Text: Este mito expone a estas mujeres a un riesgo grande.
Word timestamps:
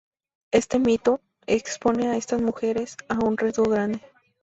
Este 0.49 0.79
mito 0.79 1.21
expone 1.45 2.07
a 2.07 2.15
estas 2.17 2.41
mujeres 2.41 2.97
a 3.07 3.19
un 3.23 3.37
riesgo 3.37 3.65
grande. 3.65 4.01